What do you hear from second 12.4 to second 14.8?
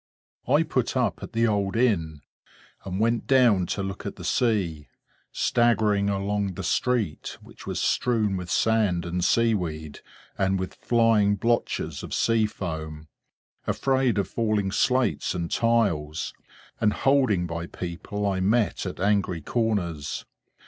foam; afraid of falling